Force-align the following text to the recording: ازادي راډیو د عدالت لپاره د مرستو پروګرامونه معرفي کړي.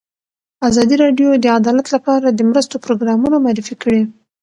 ازادي 0.69 0.95
راډیو 1.03 1.29
د 1.43 1.45
عدالت 1.59 1.87
لپاره 1.95 2.27
د 2.29 2.39
مرستو 2.49 2.75
پروګرامونه 2.85 3.35
معرفي 3.45 3.75
کړي. 3.83 4.01